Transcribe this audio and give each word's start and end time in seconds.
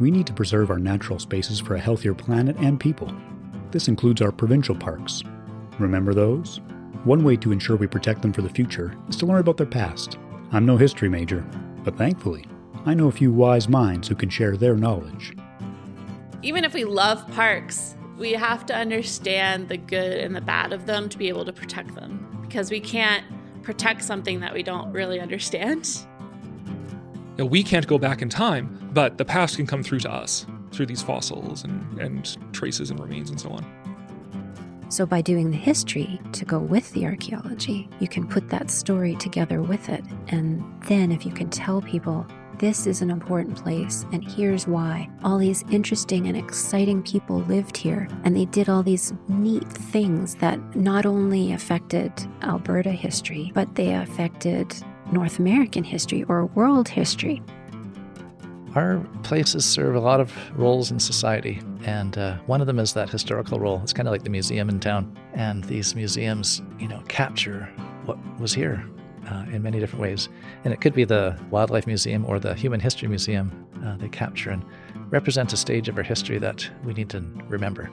We 0.00 0.12
need 0.12 0.28
to 0.28 0.32
preserve 0.32 0.70
our 0.70 0.78
natural 0.78 1.18
spaces 1.18 1.58
for 1.58 1.74
a 1.74 1.80
healthier 1.80 2.14
planet 2.14 2.56
and 2.58 2.78
people. 2.78 3.12
This 3.72 3.88
includes 3.88 4.22
our 4.22 4.30
provincial 4.30 4.76
parks. 4.76 5.24
Remember 5.80 6.14
those? 6.14 6.60
One 7.02 7.24
way 7.24 7.36
to 7.36 7.50
ensure 7.50 7.76
we 7.76 7.88
protect 7.88 8.22
them 8.22 8.32
for 8.32 8.42
the 8.42 8.48
future 8.48 8.94
is 9.08 9.16
to 9.16 9.26
learn 9.26 9.40
about 9.40 9.56
their 9.56 9.66
past. 9.66 10.16
I'm 10.52 10.64
no 10.64 10.76
history 10.76 11.08
major, 11.08 11.44
but 11.82 11.98
thankfully, 11.98 12.46
I 12.86 12.94
know 12.94 13.08
a 13.08 13.12
few 13.12 13.32
wise 13.32 13.68
minds 13.68 14.06
who 14.06 14.14
can 14.14 14.30
share 14.30 14.56
their 14.56 14.76
knowledge. 14.76 15.36
Even 16.42 16.64
if 16.64 16.74
we 16.74 16.84
love 16.84 17.28
parks, 17.32 17.96
we 18.18 18.32
have 18.32 18.66
to 18.66 18.74
understand 18.76 19.68
the 19.68 19.76
good 19.76 20.18
and 20.18 20.34
the 20.34 20.40
bad 20.40 20.72
of 20.72 20.86
them 20.86 21.08
to 21.08 21.18
be 21.18 21.28
able 21.28 21.44
to 21.44 21.52
protect 21.52 21.94
them 21.96 22.38
because 22.42 22.70
we 22.70 22.80
can't 22.80 23.24
protect 23.62 24.04
something 24.04 24.38
that 24.40 24.54
we 24.54 24.62
don't 24.62 24.92
really 24.92 25.20
understand. 25.20 26.06
We 27.38 27.62
can't 27.62 27.86
go 27.86 27.98
back 27.98 28.20
in 28.20 28.28
time, 28.28 28.90
but 28.92 29.16
the 29.16 29.24
past 29.24 29.56
can 29.56 29.66
come 29.66 29.82
through 29.82 30.00
to 30.00 30.12
us 30.12 30.44
through 30.72 30.86
these 30.86 31.02
fossils 31.02 31.64
and, 31.64 32.00
and 32.00 32.36
traces 32.52 32.90
and 32.90 32.98
remains 33.00 33.30
and 33.30 33.40
so 33.40 33.50
on. 33.50 33.64
So, 34.90 35.04
by 35.04 35.20
doing 35.20 35.50
the 35.50 35.56
history 35.56 36.18
to 36.32 36.44
go 36.44 36.58
with 36.58 36.90
the 36.92 37.04
archaeology, 37.04 37.88
you 38.00 38.08
can 38.08 38.26
put 38.26 38.48
that 38.48 38.70
story 38.70 39.16
together 39.16 39.60
with 39.60 39.88
it. 39.88 40.02
And 40.28 40.64
then, 40.86 41.12
if 41.12 41.26
you 41.26 41.32
can 41.32 41.50
tell 41.50 41.82
people 41.82 42.26
this 42.58 42.88
is 42.88 43.02
an 43.02 43.10
important 43.10 43.56
place, 43.56 44.04
and 44.12 44.26
here's 44.26 44.66
why. 44.66 45.08
All 45.22 45.38
these 45.38 45.62
interesting 45.70 46.26
and 46.26 46.36
exciting 46.36 47.04
people 47.04 47.40
lived 47.42 47.76
here, 47.76 48.08
and 48.24 48.36
they 48.36 48.46
did 48.46 48.68
all 48.68 48.82
these 48.82 49.12
neat 49.28 49.68
things 49.68 50.34
that 50.36 50.58
not 50.74 51.06
only 51.06 51.52
affected 51.52 52.12
Alberta 52.42 52.90
history, 52.90 53.52
but 53.54 53.72
they 53.76 53.94
affected 53.94 54.74
North 55.12 55.38
American 55.38 55.84
history 55.84 56.24
or 56.24 56.46
world 56.46 56.88
history. 56.88 57.42
Our 58.74 58.98
places 59.22 59.64
serve 59.64 59.96
a 59.96 60.00
lot 60.00 60.20
of 60.20 60.32
roles 60.58 60.90
in 60.90 61.00
society, 61.00 61.60
and 61.84 62.16
uh, 62.18 62.36
one 62.46 62.60
of 62.60 62.66
them 62.66 62.78
is 62.78 62.92
that 62.92 63.08
historical 63.08 63.58
role. 63.58 63.80
It's 63.82 63.94
kind 63.94 64.06
of 64.06 64.12
like 64.12 64.22
the 64.22 64.30
museum 64.30 64.68
in 64.68 64.78
town, 64.78 65.18
and 65.32 65.64
these 65.64 65.94
museums, 65.94 66.62
you 66.78 66.86
know, 66.86 67.02
capture 67.08 67.68
what 68.04 68.18
was 68.38 68.52
here 68.52 68.84
uh, 69.30 69.44
in 69.50 69.62
many 69.62 69.80
different 69.80 70.02
ways. 70.02 70.28
And 70.64 70.72
it 70.72 70.80
could 70.80 70.94
be 70.94 71.04
the 71.04 71.38
Wildlife 71.50 71.86
Museum 71.86 72.24
or 72.26 72.38
the 72.38 72.54
Human 72.54 72.80
History 72.80 73.08
Museum. 73.08 73.66
Uh, 73.84 73.96
they 73.96 74.08
capture 74.08 74.50
and 74.50 74.64
represent 75.10 75.52
a 75.52 75.56
stage 75.56 75.88
of 75.88 75.96
our 75.96 76.02
history 76.02 76.38
that 76.38 76.68
we 76.84 76.92
need 76.92 77.08
to 77.10 77.20
remember. 77.48 77.90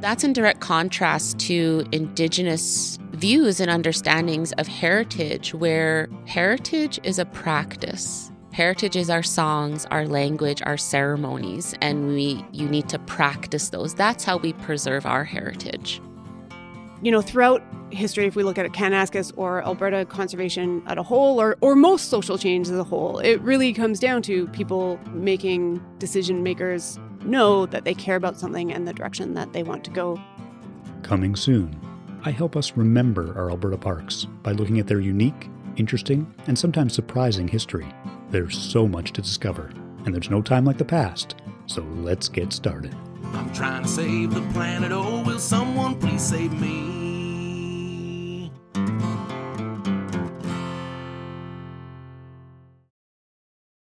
That's 0.00 0.24
in 0.24 0.32
direct 0.32 0.60
contrast 0.60 1.38
to 1.40 1.86
Indigenous 1.92 2.98
views 3.18 3.58
and 3.58 3.70
understandings 3.70 4.52
of 4.52 4.68
heritage, 4.68 5.52
where 5.52 6.08
heritage 6.26 7.00
is 7.02 7.18
a 7.18 7.24
practice. 7.24 8.30
Heritage 8.52 8.96
is 8.96 9.10
our 9.10 9.22
songs, 9.22 9.86
our 9.90 10.06
language, 10.06 10.62
our 10.62 10.76
ceremonies, 10.76 11.74
and 11.80 12.08
we 12.08 12.44
you 12.52 12.68
need 12.68 12.88
to 12.88 12.98
practice 13.00 13.70
those. 13.70 13.94
That's 13.94 14.24
how 14.24 14.36
we 14.38 14.52
preserve 14.52 15.04
our 15.04 15.24
heritage. 15.24 16.00
You 17.02 17.12
know, 17.12 17.20
throughout 17.20 17.62
history, 17.90 18.26
if 18.26 18.36
we 18.36 18.42
look 18.42 18.58
at 18.58 18.66
Kananaskis 18.70 19.32
or 19.36 19.64
Alberta 19.64 20.04
conservation 20.04 20.82
as 20.86 20.96
a 20.96 21.02
whole, 21.02 21.40
or, 21.40 21.56
or 21.60 21.76
most 21.76 22.10
social 22.10 22.38
change 22.38 22.68
as 22.68 22.76
a 22.76 22.84
whole, 22.84 23.18
it 23.18 23.40
really 23.40 23.72
comes 23.72 24.00
down 24.00 24.22
to 24.22 24.46
people 24.48 24.98
making 25.12 25.84
decision 25.98 26.42
makers 26.42 26.98
know 27.22 27.66
that 27.66 27.84
they 27.84 27.94
care 27.94 28.16
about 28.16 28.38
something 28.38 28.72
and 28.72 28.86
the 28.86 28.92
direction 28.92 29.34
that 29.34 29.52
they 29.52 29.62
want 29.62 29.84
to 29.84 29.90
go. 29.90 30.20
Coming 31.02 31.36
soon, 31.36 31.78
I 32.24 32.30
help 32.32 32.56
us 32.56 32.76
remember 32.76 33.38
our 33.38 33.50
Alberta 33.50 33.78
parks 33.78 34.26
by 34.42 34.52
looking 34.52 34.80
at 34.80 34.86
their 34.86 35.00
unique, 35.00 35.48
interesting, 35.76 36.32
and 36.46 36.58
sometimes 36.58 36.92
surprising 36.92 37.46
history. 37.46 37.86
There's 38.30 38.58
so 38.58 38.88
much 38.88 39.12
to 39.12 39.22
discover, 39.22 39.70
and 40.04 40.14
there's 40.14 40.30
no 40.30 40.42
time 40.42 40.64
like 40.64 40.78
the 40.78 40.84
past, 40.84 41.36
so 41.66 41.82
let's 41.82 42.28
get 42.28 42.52
started. 42.52 42.94
I'm 43.32 43.52
trying 43.52 43.84
to 43.84 43.88
save 43.88 44.34
the 44.34 44.42
planet. 44.52 44.90
Oh, 44.90 45.22
will 45.22 45.38
someone 45.38 45.98
please 46.00 46.22
save 46.22 46.52
me? 46.60 47.07